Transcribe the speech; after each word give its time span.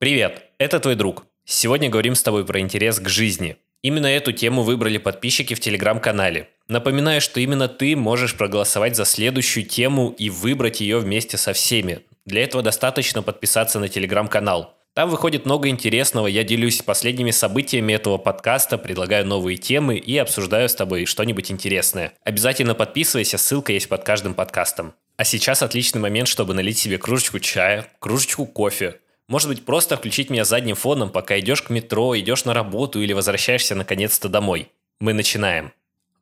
Привет, 0.00 0.42
это 0.58 0.80
твой 0.80 0.96
друг. 0.96 1.24
Сегодня 1.44 1.88
говорим 1.88 2.16
с 2.16 2.22
тобой 2.22 2.44
про 2.44 2.58
интерес 2.58 2.98
к 2.98 3.08
жизни. 3.08 3.56
Именно 3.80 4.08
эту 4.08 4.32
тему 4.32 4.62
выбрали 4.62 4.98
подписчики 4.98 5.54
в 5.54 5.60
телеграм-канале. 5.60 6.48
Напоминаю, 6.66 7.20
что 7.20 7.38
именно 7.38 7.68
ты 7.68 7.94
можешь 7.94 8.34
проголосовать 8.34 8.96
за 8.96 9.04
следующую 9.04 9.64
тему 9.64 10.12
и 10.18 10.30
выбрать 10.30 10.80
ее 10.80 10.98
вместе 10.98 11.36
со 11.36 11.52
всеми. 11.52 12.00
Для 12.26 12.42
этого 12.42 12.62
достаточно 12.62 13.22
подписаться 13.22 13.78
на 13.78 13.88
телеграм-канал. 13.88 14.74
Там 14.94 15.10
выходит 15.10 15.46
много 15.46 15.68
интересного, 15.68 16.26
я 16.26 16.42
делюсь 16.42 16.82
последними 16.82 17.30
событиями 17.30 17.92
этого 17.92 18.18
подкаста, 18.18 18.78
предлагаю 18.78 19.24
новые 19.24 19.58
темы 19.58 19.96
и 19.96 20.18
обсуждаю 20.18 20.68
с 20.68 20.74
тобой 20.74 21.04
что-нибудь 21.04 21.52
интересное. 21.52 22.12
Обязательно 22.24 22.74
подписывайся, 22.74 23.38
ссылка 23.38 23.72
есть 23.72 23.88
под 23.88 24.02
каждым 24.02 24.34
подкастом. 24.34 24.94
А 25.16 25.24
сейчас 25.24 25.62
отличный 25.62 26.00
момент, 26.00 26.26
чтобы 26.26 26.52
налить 26.54 26.78
себе 26.78 26.98
кружечку 26.98 27.38
чая, 27.38 27.86
кружечку 28.00 28.46
кофе, 28.46 28.98
может 29.28 29.48
быть, 29.48 29.64
просто 29.64 29.96
включить 29.96 30.30
меня 30.30 30.44
задним 30.44 30.76
фоном, 30.76 31.10
пока 31.10 31.38
идешь 31.38 31.62
к 31.62 31.70
метро, 31.70 32.18
идешь 32.18 32.44
на 32.44 32.54
работу 32.54 33.00
или 33.00 33.12
возвращаешься 33.12 33.74
наконец-то 33.74 34.28
домой. 34.28 34.70
Мы 35.00 35.12
начинаем. 35.12 35.72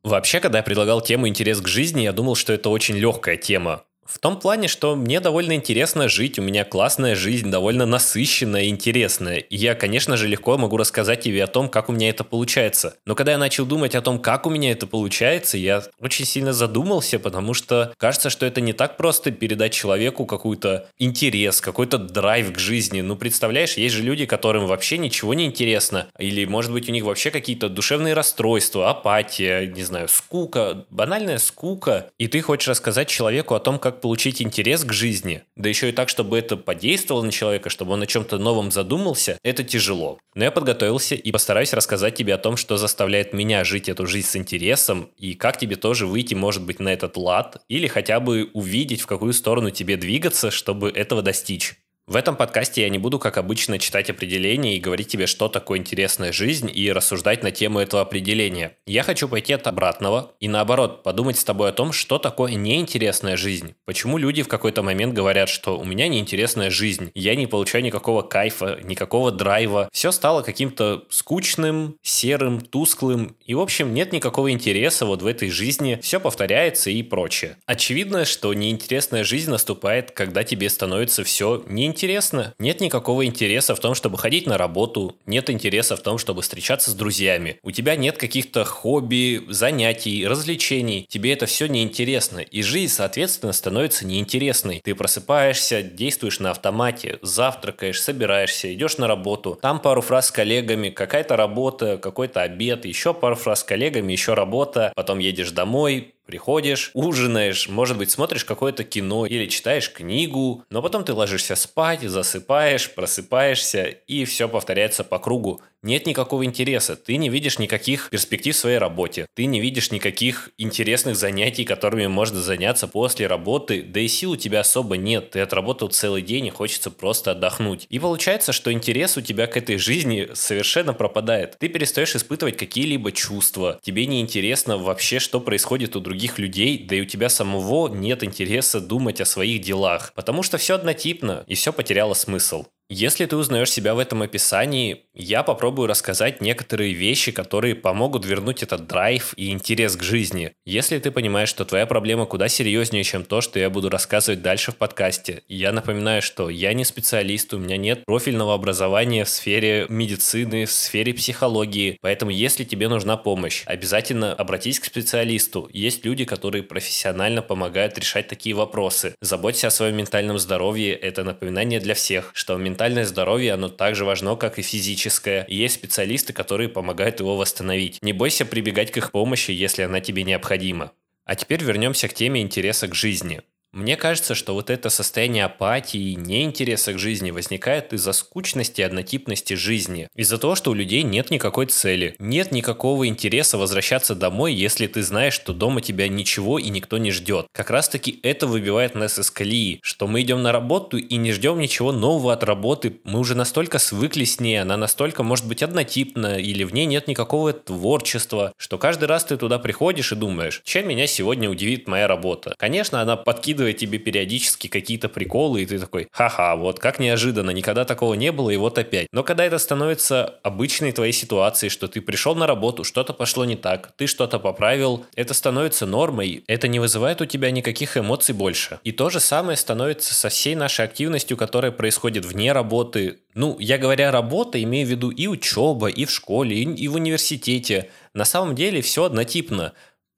Вообще, 0.03 0.41
когда 0.41 0.59
я 0.59 0.65
предлагал 0.65 1.01
тему 1.01 1.29
«Интерес 1.29 1.61
к 1.61 1.69
жизни», 1.69 2.03
я 2.03 2.13
думал, 2.13 2.35
что 2.35 2.53
это 2.53 2.69
очень 2.71 2.97
легкая 2.97 3.37
тема. 3.37 3.85
В 4.05 4.19
том 4.19 4.39
плане, 4.39 4.67
что 4.67 4.97
мне 4.97 5.21
довольно 5.21 5.55
интересно 5.55 6.09
жить, 6.09 6.39
у 6.39 6.43
меня 6.43 6.65
классная 6.65 7.15
жизнь, 7.15 7.51
довольно 7.51 7.87
насыщенная 7.87 8.63
и 8.63 8.69
интересная. 8.69 9.39
И 9.39 9.57
я, 9.57 9.75
конечно 9.75 10.17
же, 10.17 10.27
легко 10.27 10.59
могу 10.59 10.77
рассказать 10.77 11.21
тебе 11.21 11.45
о 11.45 11.47
том, 11.47 11.69
как 11.69 11.89
у 11.89 11.93
меня 11.93 12.11
это 12.11 12.25
получается. 12.25 12.97
Но 13.07 13.15
когда 13.15 13.33
я 13.33 13.39
начал 13.39 13.65
думать 13.65 13.95
о 13.95 14.03
том, 14.03 14.19
как 14.19 14.47
у 14.47 14.51
меня 14.51 14.73
это 14.73 14.89
получается, 14.89 15.57
я 15.57 15.85
очень 16.01 16.25
сильно 16.25 16.53
задумался, 16.53 17.21
потому 17.21 17.55
что 17.55 17.95
кажется, 17.97 18.29
что 18.29 18.45
это 18.45 18.61
не 18.61 18.73
так 18.73 18.97
просто 18.97 19.31
передать 19.31 19.73
человеку 19.73 20.27
какой-то 20.27 20.89
интерес, 20.99 21.61
какой-то 21.61 21.99
драйв 21.99 22.53
к 22.53 22.59
жизни. 22.59 23.03
Ну, 23.03 23.15
представляешь, 23.15 23.77
есть 23.77 23.95
же 23.95 24.03
люди, 24.03 24.27
которым 24.27 24.67
вообще 24.67 24.99
ничего 24.99 25.33
не 25.33 25.47
интересно. 25.47 26.09
Или, 26.19 26.45
может 26.45 26.73
быть, 26.73 26.89
у 26.89 26.93
них 26.93 27.05
вообще 27.05 27.31
какие-то 27.31 27.69
душевные 27.69 28.15
расстройства, 28.15 28.91
апатия, 28.91 29.67
не 29.67 29.85
знаю, 29.85 30.09
скука, 30.09 30.85
банальная 30.91 31.39
скука. 31.39 32.11
И 32.19 32.27
ты 32.27 32.41
хочешь 32.41 32.69
рассказать 32.69 33.09
человеку 33.09 33.55
о 33.55 33.61
том, 33.61 33.79
как 33.79 33.92
как 33.93 34.01
получить 34.01 34.41
интерес 34.41 34.85
к 34.85 34.93
жизни, 34.93 35.43
да 35.55 35.69
еще 35.69 35.91
и 35.91 35.93
так, 35.93 36.09
чтобы 36.09 36.39
это 36.39 36.57
подействовало 36.57 37.23
на 37.23 37.31
человека, 37.31 37.69
чтобы 37.69 37.93
он 37.93 38.03
о 38.03 38.07
чем-то 38.07 38.39
новом 38.39 38.71
задумался, 38.71 39.39
это 39.43 39.63
тяжело. 39.63 40.19
Но 40.35 40.45
я 40.45 40.51
подготовился 40.51 41.15
и 41.15 41.31
постараюсь 41.31 41.75
рассказать 41.75 42.15
тебе 42.15 42.35
о 42.35 42.39
том, 42.39 42.57
что 42.57 42.79
заставляет 42.79 43.35
меня 43.35 43.65
жить 43.65 43.91
эту 43.91 44.07
жизнь 44.07 44.29
с 44.29 44.37
интересом, 44.37 45.11
и 45.19 45.35
как 45.35 45.59
тебе 45.59 45.77
тоже 45.77 46.07
выйти, 46.07 46.35
может 46.35 46.65
быть, 46.65 46.81
на 46.81 46.89
этот 46.89 47.19
лад, 47.19 47.63
или 47.69 47.87
хотя 47.87 48.19
бы 48.19 48.51
увидеть, 48.55 49.03
в 49.03 49.07
какую 49.07 49.35
сторону 49.35 49.71
тебе 49.71 49.97
двигаться, 49.99 50.51
чтобы 50.51 50.89
этого 50.89 51.21
достичь. 51.21 51.77
В 52.09 52.17
этом 52.17 52.35
подкасте 52.35 52.83
я 52.83 52.89
не 52.89 52.99
буду, 52.99 53.21
как 53.21 53.39
обычно, 53.39 53.79
читать 53.79 54.11
определение 54.11 54.77
и 54.77 54.81
говорить 54.81 55.07
тебе, 55.07 55.29
что 55.29 55.47
такое 55.49 55.79
интересная 55.79 56.33
жизнь, 56.33 56.69
и 56.73 56.91
рассуждать 56.91 57.45
на 57.45 57.53
тему 57.53 57.79
этого 57.79 58.03
определения. 58.03 58.77
Я 58.89 59.05
хочу 59.05 59.29
пойти 59.29 59.53
от 59.53 59.69
обратного 59.69 60.33
и 60.41 60.49
наоборот 60.49 61.05
подумать 61.05 61.39
с 61.39 61.45
тобой 61.45 61.69
о 61.69 61.73
том, 61.73 61.93
что 61.93 62.19
такое 62.19 62.55
неинтересная 62.55 63.37
жизнь. 63.37 63.75
Почему 63.85 64.19
люди 64.19 64.43
в 64.43 64.49
какой-то 64.49 64.83
момент 64.83 65.15
говорят, 65.15 65.49
что 65.49 65.79
у 65.79 65.85
меня 65.85 66.09
неинтересная 66.09 66.71
жизнь, 66.71 67.13
я 67.15 67.37
не 67.37 67.47
получаю 67.47 67.85
никакого 67.85 68.23
кайфа, 68.23 68.81
никакого 68.83 69.31
драйва. 69.31 69.89
Все 69.93 70.11
стало 70.11 70.43
каким-то 70.43 71.05
скучным, 71.09 71.95
серым, 72.03 72.61
тусклым, 72.61 73.37
и 73.47 73.55
в 73.55 73.61
общем 73.61 73.95
нет 73.95 74.13
никакого 74.13 74.51
интереса 74.51 75.07
вот 75.07 75.23
в 75.23 75.27
этой 75.27 75.51
жизни, 75.51 76.01
все 76.03 76.19
повторяется 76.19 76.91
и 76.91 77.01
прочее. 77.05 77.59
Очевидно, 77.65 78.25
что 78.25 78.53
неинтересная 78.53 79.23
жизнь 79.23 79.53
наступает, 79.53 80.11
когда 80.11 80.43
тебе 80.43 80.69
становится 80.69 81.23
все 81.23 81.63
неинтересно 81.69 81.92
интересно. 81.93 82.55
Нет 82.59 82.81
никакого 82.81 83.27
интереса 83.27 83.75
в 83.75 83.81
том, 83.81 83.95
чтобы 83.95 84.17
ходить 84.17 84.47
на 84.47 84.57
работу, 84.57 85.17
нет 85.27 85.51
интереса 85.51 85.95
в 85.97 86.01
том, 86.01 86.17
чтобы 86.17 86.41
встречаться 86.43 86.91
с 86.91 86.95
друзьями. 86.95 87.59
У 87.63 87.71
тебя 87.71 87.97
нет 87.97 88.17
каких-то 88.17 88.65
хобби, 88.65 89.43
занятий, 89.49 90.27
развлечений. 90.27 91.07
Тебе 91.09 91.35
это 91.35 91.45
все 91.47 91.67
неинтересно. 91.67 92.39
И 92.41 92.63
жизнь, 92.63 92.93
соответственно, 92.93 93.53
становится 93.53 94.07
неинтересной. 94.07 94.81
Ты 94.83 94.95
просыпаешься, 94.95 95.83
действуешь 95.83 96.41
на 96.41 96.51
автомате, 96.53 97.19
завтракаешь, 97.21 98.01
собираешься, 98.01 98.73
идешь 98.73 98.97
на 98.97 99.07
работу. 99.07 99.59
Там 99.61 99.79
пару 99.79 100.01
фраз 100.01 100.29
с 100.29 100.31
коллегами, 100.31 100.89
какая-то 100.89 101.37
работа, 101.37 101.99
какой-то 101.99 102.41
обед, 102.43 102.87
еще 102.87 103.13
пару 103.13 103.37
фраз 103.37 103.61
с 103.61 103.65
коллегами, 103.65 104.13
еще 104.13 104.35
работа. 104.35 104.93
Потом 104.97 105.19
едешь 105.19 105.51
домой, 105.51 106.15
Приходишь, 106.27 106.91
ужинаешь, 106.95 107.69
может 107.69 107.99
быть, 107.99 108.11
смотришь 108.11 108.45
какое-то 108.45 108.85
кино 108.85 109.27
или 109.27 109.47
читаешь 109.47 109.93
книгу, 109.93 110.65
но 110.71 110.81
потом 110.81 111.05
ты 111.05 111.13
ложишься 111.13 111.57
спать, 111.57 112.03
засыпаешь, 112.03 112.91
просыпаешься, 112.95 113.85
и 114.07 114.25
все 114.25 114.49
повторяется 114.49 115.03
по 115.03 115.19
кругу. 115.19 115.61
Нет 115.83 116.07
никакого 116.07 116.45
интереса, 116.45 116.95
ты 116.95 117.17
не 117.17 117.29
видишь 117.29 117.59
никаких 117.59 118.09
перспектив 118.11 118.55
в 118.55 118.59
своей 118.59 118.79
работе, 118.79 119.27
ты 119.35 119.47
не 119.47 119.61
видишь 119.61 119.91
никаких 119.91 120.51
интересных 120.57 121.17
занятий, 121.17 121.65
которыми 121.65 122.07
можно 122.07 122.41
заняться 122.41 122.87
после 122.87 123.27
работы, 123.27 123.83
да 123.83 123.99
и 123.99 124.07
сил 124.07 124.33
у 124.33 124.37
тебя 124.37 124.61
особо 124.61 124.97
нет, 124.97 125.31
ты 125.31 125.41
отработал 125.41 125.89
целый 125.89 126.23
день 126.23 126.47
и 126.47 126.51
хочется 126.51 126.93
просто 126.93 127.33
отдохнуть. 127.33 127.89
И 127.91 127.99
получается, 127.99 128.53
что 128.53 128.73
интерес 128.73 129.17
у 129.17 129.23
тебя 129.23 129.49
к 129.49 129.57
этой 129.57 129.77
жизни 129.77 130.29
совершенно 130.35 130.93
пропадает. 130.93 131.57
Ты 131.59 131.67
перестаешь 131.67 132.15
испытывать 132.15 132.57
какие-либо 132.57 133.11
чувства, 133.11 133.81
тебе 133.83 134.07
не 134.07 134.21
интересно 134.21 134.79
вообще, 134.79 135.19
что 135.19 135.41
происходит 135.41 135.97
у 135.97 136.01
других 136.01 136.12
людей, 136.39 136.87
да 136.87 136.97
и 136.97 137.03
у 137.03 137.05
тебя 137.05 137.29
самого 137.29 137.89
нет 137.89 138.23
интереса 138.23 138.81
думать 138.81 139.21
о 139.21 139.25
своих 139.25 139.63
делах, 139.63 140.13
потому 140.15 140.43
что 140.43 140.59
все 140.59 140.75
однотипно 140.75 141.45
и 141.47 141.55
все 141.55 141.73
потеряло 141.73 142.15
смысл. 142.15 142.65
Если 142.95 143.25
ты 143.25 143.37
узнаешь 143.37 143.71
себя 143.71 143.95
в 143.95 143.99
этом 143.99 144.21
описании, 144.21 145.07
я 145.15 145.43
попробую 145.43 145.89
рассказать 145.89 146.43
некоторые 146.43 146.93
вещи, 146.93 147.33
которые 147.33 147.75
помогут 147.75 148.27
вернуть 148.27 148.63
этот 148.63 148.87
драйв 148.87 149.33
и 149.39 149.51
интерес 149.51 149.97
к 149.97 150.03
жизни. 150.03 150.53
Если 150.67 150.99
ты 150.99 151.11
понимаешь, 151.11 151.49
что 151.49 151.65
твоя 151.65 151.87
проблема 151.87 152.27
куда 152.27 152.49
серьезнее, 152.49 153.03
чем 153.03 153.25
то, 153.25 153.41
что 153.41 153.59
я 153.59 153.71
буду 153.71 153.89
рассказывать 153.89 154.43
дальше 154.43 154.73
в 154.73 154.77
подкасте, 154.77 155.43
я 155.49 155.73
напоминаю, 155.73 156.21
что 156.21 156.51
я 156.51 156.75
не 156.75 156.85
специалист, 156.85 157.55
у 157.55 157.59
меня 157.59 157.79
нет 157.79 158.05
профильного 158.05 158.53
образования 158.53 159.25
в 159.25 159.31
сфере 159.31 159.87
медицины, 159.89 160.67
в 160.67 160.71
сфере 160.71 161.15
психологии, 161.15 161.97
поэтому 162.03 162.31
если 162.31 162.65
тебе 162.65 162.89
нужна 162.89 163.17
помощь, 163.17 163.63
обязательно 163.65 164.35
обратись 164.35 164.79
к 164.79 164.85
специалисту. 164.85 165.67
Есть 165.73 166.05
люди, 166.05 166.27
которые 166.27 166.63
профессионально 166.63 167.41
помогают 167.41 167.97
решать 167.97 168.29
такие 168.29 168.55
вопросы. 168.55 169.15
Заботься 169.23 169.69
о 169.69 169.71
своем 169.71 169.97
ментальном 169.97 170.39
здоровье, 170.39 170.95
это 170.95 171.25
напоминание 171.25 171.81
для 171.81 171.95
всех, 171.95 172.33
что 172.35 172.55
ментальное 172.59 172.82
ментальное 172.83 173.05
здоровье, 173.05 173.53
оно 173.53 173.69
так 173.69 173.95
же 173.95 174.05
важно, 174.05 174.35
как 174.35 174.59
и 174.59 174.63
физическое. 174.63 175.45
И 175.45 175.55
есть 175.55 175.75
специалисты, 175.75 176.33
которые 176.33 176.69
помогают 176.69 177.21
его 177.21 177.37
восстановить. 177.37 178.03
Не 178.03 178.13
бойся 178.13 178.45
прибегать 178.45 178.91
к 178.91 178.97
их 178.97 179.13
помощи, 179.13 179.53
если 179.53 179.83
она 179.83 180.01
тебе 180.01 180.25
необходима. 180.25 180.91
А 181.25 181.37
теперь 181.37 181.63
вернемся 181.63 182.09
к 182.09 182.15
теме 182.15 182.41
интереса 182.41 182.89
к 182.89 182.95
жизни. 182.97 183.43
Мне 183.73 183.97
кажется, 183.97 184.35
что 184.35 184.53
вот 184.53 184.69
это 184.69 184.91
состояние 184.91 185.47
апатии 185.47 186.11
и 186.11 186.15
неинтереса 186.15 186.93
к 186.93 186.99
жизни 186.99 187.31
возникает 187.31 187.95
из-за 187.95 188.13
скучности 188.13 188.83
и 188.83 188.85
однотипности 188.85 189.55
жизни. 189.55 190.09
Из-за 190.15 190.37
того, 190.37 190.57
что 190.57 190.73
у 190.73 190.75
людей 190.75 191.03
нет 191.03 191.31
никакой 191.31 191.65
цели. 191.67 192.15
Нет 192.19 192.53
никакого 192.53 193.09
интереса 193.09 193.57
возвращаться 193.57 194.15
домой, 194.15 194.53
если 194.53 194.87
ты 194.87 195.03
знаешь, 195.03 195.33
что 195.33 195.55
дома 195.55 195.81
тебя 195.81 196.07
ничего 196.09 196.59
и 196.59 196.69
никто 196.69 196.99
не 196.99 197.11
ждет. 197.11 197.47
Как 197.53 197.71
раз 197.71 197.89
таки 197.89 198.21
это 198.23 198.47
выбивает 198.47 198.95
нас 198.95 199.19
из 199.19 199.31
колеи, 199.31 199.81
что 199.83 200.07
мы 200.07 200.21
идем 200.21 200.43
на 200.43 200.53
работу 200.53 200.99
и 200.99 201.17
не 201.17 201.33
ждем 201.33 201.59
ничего 201.59 201.93
нового 201.93 202.35
от 202.35 202.45
работы. 202.45 203.01
Мы 203.05 203.21
уже 203.21 203.35
настолько 203.35 203.79
свыкли 203.79 204.25
с 204.25 204.39
ней, 204.39 204.61
она 204.61 204.77
настолько 204.77 205.23
может 205.23 205.49
быть 205.49 205.63
однотипна 205.63 206.39
или 206.39 206.65
в 206.65 206.75
ней 206.75 206.85
нет 206.85 207.09
никакого 207.09 207.55
творчества, 207.55 208.53
что 208.59 208.77
каждый 208.77 209.07
раз 209.07 209.25
ты 209.25 209.39
туда 209.39 209.59
приходишь 209.59 210.13
и 210.13 210.17
думаешь, 210.17 210.61
чем 210.63 210.89
меня 210.89 211.07
сегодня 211.07 211.49
удивит 211.49 211.89
моя 211.89 212.07
работа. 212.07 212.55
Конечно, 212.59 213.01
она 213.01 213.17
подкидывает 213.17 213.62
подкидывает 213.63 213.77
тебе 213.77 213.99
периодически 213.99 214.69
какие-то 214.69 215.09
приколы, 215.09 215.63
и 215.63 215.67
ты 215.67 215.79
такой, 215.79 216.09
ха-ха, 216.13 216.57
вот 216.57 216.79
как 216.79 216.99
неожиданно, 216.99 217.51
никогда 217.51 217.85
такого 217.85 218.15
не 218.15 218.33
было, 218.33 218.51
и 218.51 218.57
вот 218.57 218.79
опять. 218.79 219.07
Но 219.13 219.23
когда 219.23 219.45
это 219.45 219.59
становится 219.59 220.41
обычной 220.43 220.93
твоей 220.93 221.13
ситуацией, 221.13 221.71
что 221.71 221.89
ты 221.89 222.01
пришел 222.01 222.35
на 222.35 222.47
работу, 222.47 222.85
что-то 222.85 223.13
пошло 223.13 223.45
не 223.45 223.57
так, 223.57 223.93
ты 223.97 224.07
что-то 224.07 224.39
поправил, 224.39 225.05
это 225.17 225.35
становится 225.35 225.87
нормой, 225.87 226.43
это 226.47 226.69
не 226.69 226.81
вызывает 226.81 227.21
у 227.21 227.27
тебя 227.27 227.51
никаких 227.51 227.97
эмоций 227.97 228.35
больше. 228.35 228.79
И 228.85 228.93
то 228.93 229.11
же 229.11 229.21
самое 229.21 229.57
становится 229.57 230.15
со 230.15 230.29
всей 230.29 230.55
нашей 230.55 230.85
активностью, 230.85 231.37
которая 231.37 231.73
происходит 231.73 232.25
вне 232.25 232.53
работы. 232.53 233.19
Ну, 233.35 233.57
я 233.59 233.79
говоря 233.79 234.11
работа, 234.11 234.63
имею 234.63 234.87
в 234.87 234.91
виду 234.91 235.11
и 235.11 235.27
учеба, 235.27 235.89
и 235.89 236.05
в 236.05 236.11
школе, 236.11 236.57
и, 236.57 236.89
в 236.89 236.95
университете. 236.95 237.89
На 238.15 238.25
самом 238.25 238.55
деле 238.55 238.83
все 238.83 239.05
однотипно. 239.05 239.73